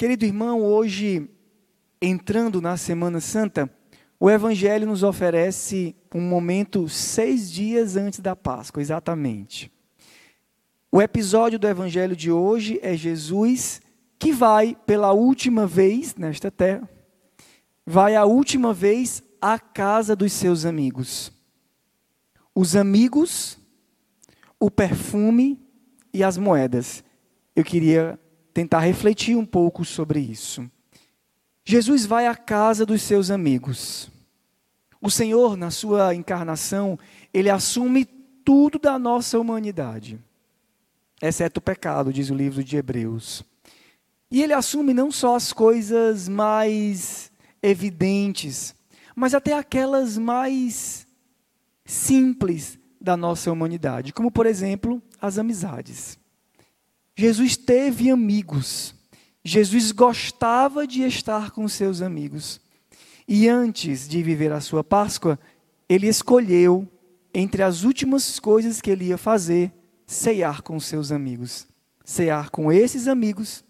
[0.00, 1.28] Querido irmão, hoje,
[2.00, 3.70] entrando na Semana Santa,
[4.18, 9.70] o Evangelho nos oferece um momento seis dias antes da Páscoa, exatamente.
[10.90, 13.82] O episódio do Evangelho de hoje é Jesus
[14.18, 16.88] que vai pela última vez nesta terra,
[17.84, 21.30] vai a última vez à casa dos seus amigos.
[22.54, 23.58] Os amigos,
[24.58, 25.60] o perfume
[26.10, 27.04] e as moedas.
[27.54, 28.18] Eu queria
[28.60, 30.70] tentar refletir um pouco sobre isso.
[31.64, 34.10] Jesus vai à casa dos seus amigos.
[35.00, 36.98] O Senhor, na sua encarnação,
[37.32, 38.04] ele assume
[38.44, 40.20] tudo da nossa humanidade,
[41.22, 43.42] exceto o pecado, diz o livro de Hebreus.
[44.30, 48.74] E ele assume não só as coisas mais evidentes,
[49.16, 51.06] mas até aquelas mais
[51.86, 56.18] simples da nossa humanidade, como por exemplo, as amizades.
[57.20, 58.94] Jesus teve amigos.
[59.44, 62.58] Jesus gostava de estar com seus amigos.
[63.28, 65.38] E antes de viver a sua Páscoa,
[65.86, 66.88] ele escolheu,
[67.34, 69.70] entre as últimas coisas que ele ia fazer,
[70.06, 71.68] ceiar com seus amigos.
[72.06, 73.62] Cear com esses amigos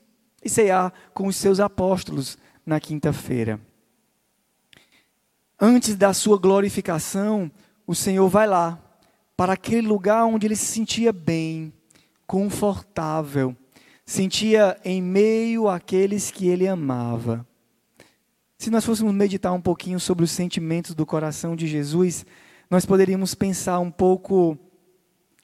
[0.44, 3.60] e cear com os seus apóstolos na quinta-feira.
[5.60, 7.50] Antes da sua glorificação,
[7.84, 8.80] o Senhor vai lá,
[9.36, 11.72] para aquele lugar onde ele se sentia bem,
[12.30, 13.56] confortável,
[14.06, 17.44] sentia em meio àqueles que ele amava.
[18.56, 22.24] Se nós fôssemos meditar um pouquinho sobre os sentimentos do coração de Jesus,
[22.70, 24.56] nós poderíamos pensar um pouco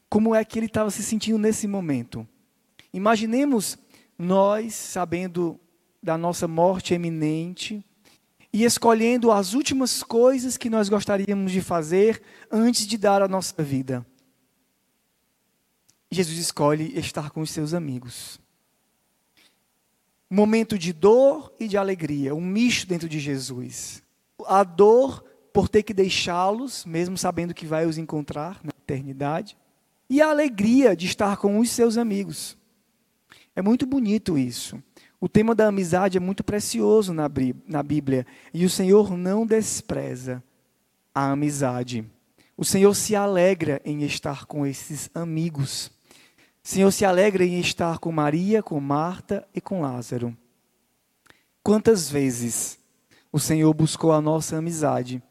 [0.09, 2.25] como é que ele estava se sentindo nesse momento.
[2.93, 3.77] Imaginemos
[4.17, 5.59] nós sabendo
[6.01, 7.85] da nossa morte eminente
[8.53, 13.61] e escolhendo as últimas coisas que nós gostaríamos de fazer antes de dar a nossa
[13.61, 14.07] vida.
[16.11, 18.41] Jesus escolhe estar com os seus amigos.
[20.29, 24.03] Momento de dor e de alegria, um misto dentro de Jesus.
[24.47, 29.57] A dor por ter que deixá-los, mesmo sabendo que vai os encontrar na eternidade,
[30.09, 32.57] e a alegria de estar com os seus amigos.
[33.55, 34.81] É muito bonito isso.
[35.21, 37.29] O tema da amizade é muito precioso na,
[37.83, 40.43] Bíblia e o Senhor não despreza
[41.15, 42.05] a amizade.
[42.57, 45.91] O Senhor se alegra em estar com esses amigos.
[46.67, 50.37] Senhor se alegra em estar com Maria, com Marta e com Lázaro.
[51.63, 52.77] Quantas vezes
[53.31, 55.23] o Senhor buscou a nossa amizade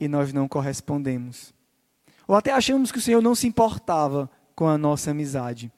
[0.00, 1.54] e nós não correspondemos?
[2.26, 5.70] Ou até achamos que o Senhor não se importava com a nossa amizade.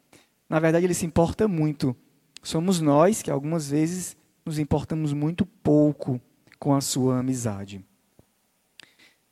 [0.48, 1.94] Na verdade, ele se importa muito.
[2.42, 6.19] Somos nós que algumas vezes nos importamos muito pouco
[6.59, 7.84] com a sua amizade.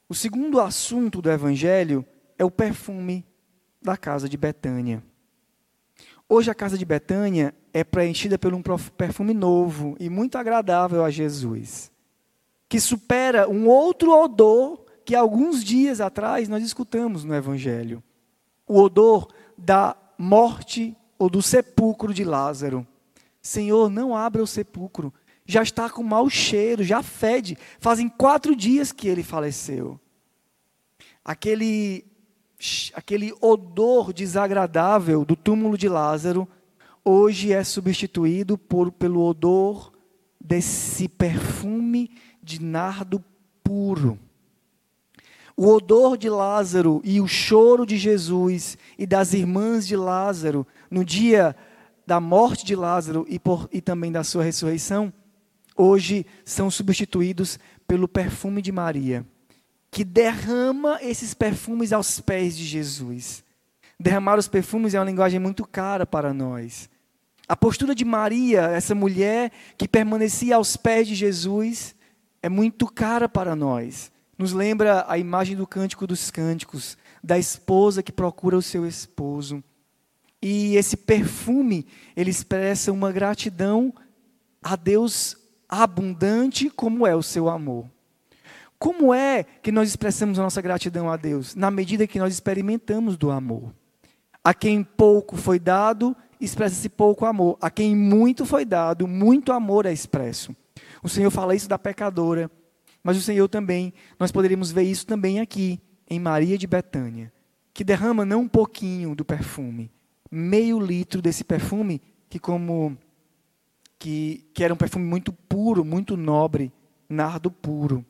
[0.07, 2.05] O segundo assunto do evangelho
[2.39, 3.25] é o perfume
[3.81, 5.03] da casa de Betânia.
[6.35, 8.63] Hoje a casa de Betânia é preenchida por um
[8.97, 11.93] perfume novo e muito agradável a Jesus,
[12.71, 18.03] que supera um outro odor que alguns dias atrás nós escutamos no evangelho.
[18.67, 19.29] O odor
[19.59, 22.87] da morte ou do sepulcro de Lázaro.
[23.43, 25.13] Senhor, não abra o sepulcro.
[25.45, 27.59] Já está com mau cheiro, já fede.
[27.79, 30.01] Fazem quatro dias que ele faleceu.
[31.23, 32.07] Aquele,
[32.95, 36.47] aquele odor desagradável do túmulo de Lázaro,
[37.05, 39.93] hoje é substituído por, pelo odor
[40.41, 42.11] desse perfume
[42.43, 43.23] de nardo
[43.63, 44.19] puro.
[45.57, 51.05] O odor de Lázaro e o choro de Jesus e das irmãs de Lázaro no
[51.05, 51.55] dia
[52.07, 55.13] da morte de Lázaro e, por, e também da sua ressurreição,
[55.77, 59.27] hoje são substituídos pelo perfume de Maria,
[59.93, 63.45] que derrama esses perfumes aos pés de Jesus.
[64.01, 66.89] Derramar os perfumes é uma linguagem muito cara para nós.
[67.47, 71.95] A postura de Maria, essa mulher que permanecia aos pés de Jesus,
[72.43, 74.11] é muito cara para nós.
[74.39, 79.63] Nos lembra a imagem do Cântico dos Cânticos, da esposa que procura o seu esposo.
[80.41, 83.93] E esse perfume, ele expressa uma gratidão
[84.63, 85.37] a Deus
[85.69, 87.92] abundante, como é o seu amor.
[88.83, 91.55] Como é que nós expressamos a nossa gratidão a Deus?
[91.55, 93.73] Na medida que nós experimentamos do amor.
[94.43, 97.57] A quem pouco foi dado, expressa-se pouco amor.
[97.61, 100.53] A quem muito foi dado, muito amor é expresso.
[101.01, 102.51] O Senhor fala isso da pecadora,
[103.05, 105.81] mas o Senhor também, nós poderíamos ver isso também aqui,
[106.11, 107.33] em Maria de Betânia,
[107.73, 109.93] que derrama não um pouquinho do perfume,
[110.29, 112.99] meio litro desse perfume, que como
[113.97, 116.73] que, que era um perfume muito puro, muito nobre,
[117.09, 118.05] nardo puro.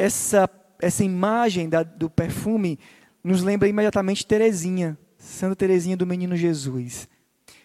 [0.00, 0.48] Essa,
[0.80, 2.78] essa imagem da, do perfume
[3.22, 7.06] nos lembra imediatamente Teresinha, Santa Teresinha do Menino Jesus,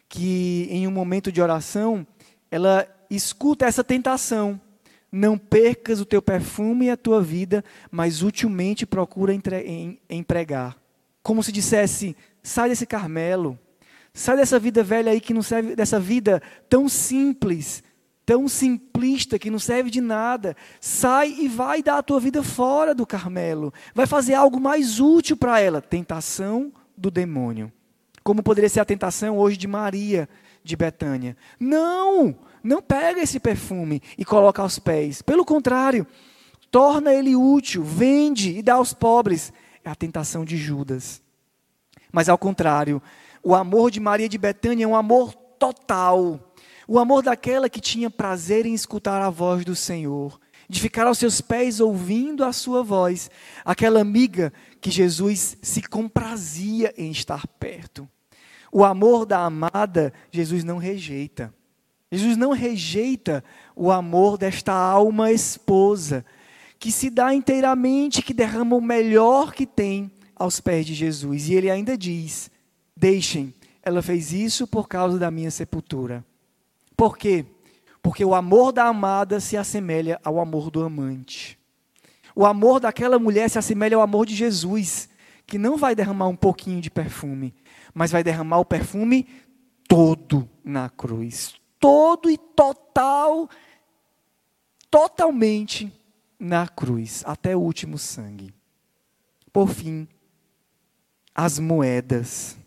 [0.10, 2.06] que em um momento de oração,
[2.52, 4.60] ela escuta essa tentação.
[5.10, 9.34] Não percas o teu perfume e a tua vida, mas utilmente procura
[10.10, 10.76] empregar.
[11.24, 13.58] Como se dissesse: sai desse Carmelo,
[14.14, 17.82] sai dessa vida velha aí que não serve, dessa vida tão simples,
[18.26, 20.56] tão simplista que não serve de nada.
[20.82, 23.74] Sai e vai dar a tua vida fora do Carmelo.
[23.94, 25.82] Vai fazer algo mais útil para ela.
[25.82, 27.72] Tentação do demônio.
[28.24, 30.28] Como poderia ser a tentação hoje de Maria
[30.64, 31.38] de Betânia.
[31.60, 32.36] Não!
[32.64, 35.22] Não pega esse perfume e coloca aos pés.
[35.22, 36.08] Pelo contrário,
[36.72, 39.54] torna ele útil, vende e dá aos pobres.
[39.84, 41.22] É a tentação de Judas.
[42.12, 43.00] Mas ao contrário,
[43.44, 46.40] o amor de Maria de Betânia é um amor total.
[46.88, 50.40] O amor daquela que tinha prazer em escutar a voz do Senhor,
[50.70, 53.30] de ficar aos seus pés ouvindo a sua voz.
[53.64, 58.08] Aquela amiga que Jesus se comprazia em estar perto.
[58.72, 61.54] O amor da amada, Jesus não rejeita.
[62.12, 63.44] Jesus não rejeita
[63.76, 66.26] o amor desta alma esposa,
[66.78, 71.50] que se dá inteiramente, que derrama o melhor que tem aos pés de Jesus.
[71.50, 72.52] E ele ainda diz:
[72.96, 76.24] Deixem, ela fez isso por causa da minha sepultura.
[76.96, 77.46] Por quê?
[78.02, 81.60] Porque o amor da amada se assemelha ao amor do amante.
[82.36, 85.10] O amor daquela mulher se assemelha ao amor de Jesus,
[85.48, 87.54] que não vai derramar um pouquinho de perfume,
[87.94, 89.28] mas vai derramar o perfume
[89.88, 91.56] todo na cruz.
[91.80, 93.50] Todo e total,
[94.90, 95.92] totalmente
[96.40, 98.54] na cruz, até o último sangue.
[99.52, 100.08] Por fim,
[101.34, 102.58] as moedas.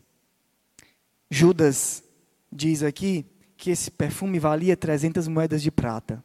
[1.30, 2.02] Judas
[2.50, 3.26] diz aqui
[3.58, 6.22] que esse perfume valia 300 moedas de prata.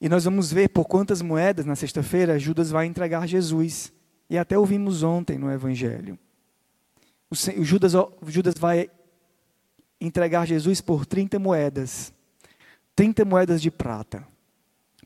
[0.00, 3.92] E nós vamos ver por quantas moedas na sexta-feira Judas vai entregar Jesus.
[4.28, 6.18] E até ouvimos ontem no Evangelho.
[7.30, 7.92] O Judas,
[8.26, 8.90] Judas vai
[10.00, 12.12] entregar Jesus por 30 moedas.
[12.96, 14.26] 30 moedas de prata.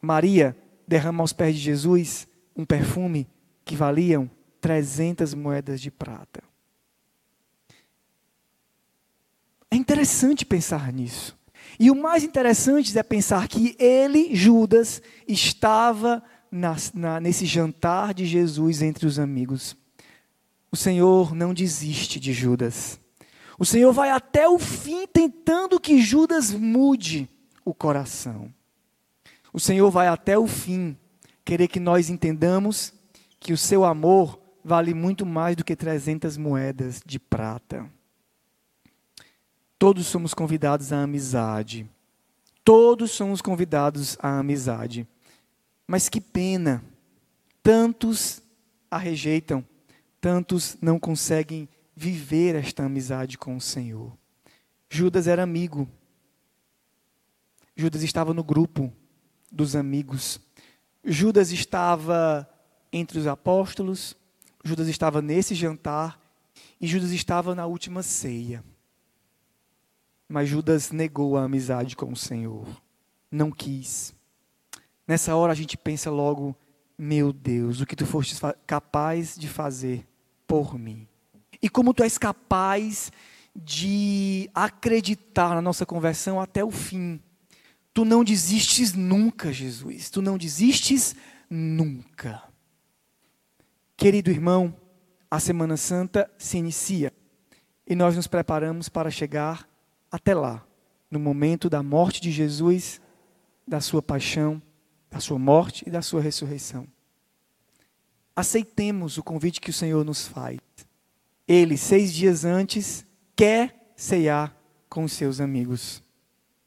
[0.00, 0.56] Maria
[0.88, 2.26] derrama aos pés de Jesus
[2.56, 3.28] um perfume
[3.66, 4.30] que valiam
[4.62, 6.42] 300 moedas de prata.
[9.72, 11.34] É interessante pensar nisso.
[11.80, 18.26] E o mais interessante é pensar que ele, Judas, estava na, na, nesse jantar de
[18.26, 19.74] Jesus entre os amigos.
[20.70, 23.00] O Senhor não desiste de Judas.
[23.58, 27.26] O Senhor vai até o fim tentando que Judas mude
[27.64, 28.52] o coração.
[29.54, 30.94] O Senhor vai até o fim
[31.46, 32.92] querer que nós entendamos
[33.40, 37.90] que o seu amor vale muito mais do que 300 moedas de prata.
[39.82, 41.90] Todos somos convidados à amizade.
[42.62, 45.08] Todos somos convidados à amizade.
[45.88, 46.84] Mas que pena,
[47.64, 48.40] tantos
[48.88, 49.67] a rejeitam,
[50.20, 54.17] tantos não conseguem viver esta amizade com o Senhor.
[54.88, 55.88] Judas era amigo.
[57.75, 58.93] Judas estava no grupo
[59.50, 60.38] dos amigos.
[61.02, 62.49] Judas estava
[62.93, 64.17] entre os apóstolos.
[64.62, 66.20] Judas estava nesse jantar.
[66.81, 68.62] E Judas estava na última ceia.
[70.32, 72.67] Mas Judas negou a amizade com o Senhor.
[73.31, 74.14] Não quis.
[75.06, 76.56] Nessa hora a gente pensa logo:
[76.96, 78.34] meu Deus, o que tu foste
[78.67, 80.08] capaz de fazer
[80.46, 81.06] por mim.
[81.61, 83.12] E como tu és capaz
[83.55, 87.20] de acreditar na nossa conversão até o fim.
[87.93, 90.08] Tu não desistes nunca, Jesus.
[90.08, 91.15] Tu não desistes
[91.51, 92.43] nunca.
[93.98, 94.74] Querido irmão,
[95.31, 97.12] a Semana Santa se inicia
[97.86, 99.70] e nós nos preparamos para chegar
[100.12, 100.62] até lá,
[101.10, 103.00] no momento da morte de Jesus,
[103.66, 104.60] da sua paixão,
[105.10, 106.86] da sua morte e da sua ressurreição.
[108.36, 110.58] Aceitemos o convite que o Senhor nos faz.
[111.48, 114.54] Ele, seis dias antes, quer ceiar
[114.88, 116.02] com os seus amigos.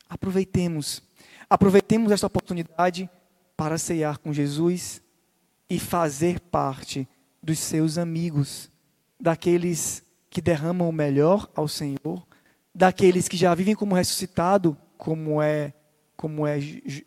[0.09, 1.03] Aproveitemos.
[1.47, 3.09] Aproveitemos esta oportunidade
[3.55, 5.01] para ceiar com Jesus
[5.69, 7.07] e fazer parte
[7.41, 8.71] dos seus amigos,
[9.19, 12.25] daqueles que derramam o melhor ao Senhor
[12.75, 15.73] daqueles que já vivem como ressuscitado, como é,
[16.17, 16.59] como é,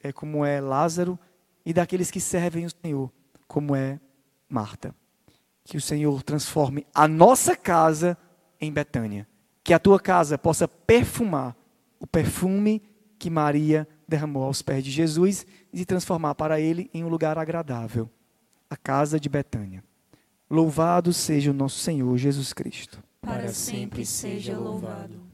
[0.03, 1.19] é, como é Lázaro,
[1.65, 3.13] e daqueles que servem o Senhor,
[3.47, 4.01] como é
[4.49, 4.95] Marta.
[5.63, 8.17] Que o Senhor transforme a nossa casa
[8.59, 9.29] em Betânia.
[9.63, 11.55] Que a tua casa possa perfumar
[12.01, 12.83] o perfume
[13.19, 18.09] que Maria derramou aos pés de Jesus e transformar para ele em um lugar agradável
[18.71, 19.85] a casa de Betânia.
[20.49, 23.03] Louvado seja o nosso Senhor Jesus Cristo.
[23.21, 25.28] Para sempre seja louvado.